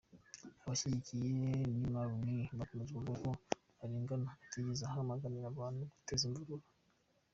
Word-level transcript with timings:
Abashyigikiye 0.61 1.51
Nimr 1.77 1.95
al-Nimr 2.03 2.49
bakomeje 2.59 2.91
kuvuga 2.93 3.15
ko 3.23 3.29
arengana 3.83 4.29
atigeze 4.45 4.81
ahamagarira 4.85 5.47
abantu 5.49 5.81
guteza 5.91 6.23
imvururu. 6.29 6.65